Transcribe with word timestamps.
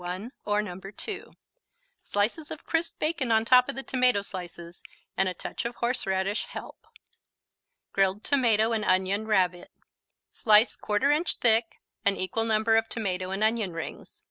1 0.03 0.31
or 0.45 0.63
No. 0.63 0.79
2.) 0.79 1.31
Slices 2.01 2.49
of 2.49 2.65
crisp 2.65 2.97
bacon 2.97 3.31
on 3.31 3.45
top 3.45 3.69
of 3.69 3.75
the 3.75 3.83
tomato 3.83 4.23
slices 4.23 4.81
and 5.15 5.29
a 5.29 5.35
touch 5.35 5.63
of 5.63 5.75
horseradish 5.75 6.45
help. 6.47 6.87
Grilled 7.93 8.23
Tomato 8.23 8.71
and 8.71 8.83
Onion 8.83 9.27
Rabbit 9.27 9.69
Slice 10.31 10.75
1/4 10.75 11.11
inch 11.13 11.35
thick 11.35 11.79
an 12.03 12.17
equal 12.17 12.45
number 12.45 12.77
of 12.77 12.89
tomato 12.89 13.29
and 13.29 13.43
onion 13.43 13.73
rings. 13.73 14.19